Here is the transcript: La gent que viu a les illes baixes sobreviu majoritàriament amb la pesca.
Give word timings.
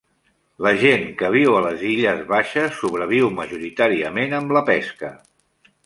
La 0.67 0.71
gent 0.83 1.03
que 1.19 1.29
viu 1.35 1.57
a 1.57 1.59
les 1.65 1.83
illes 1.91 2.25
baixes 2.33 2.81
sobreviu 2.81 3.31
majoritàriament 3.43 4.35
amb 4.41 4.57
la 4.59 4.65
pesca. 4.73 5.17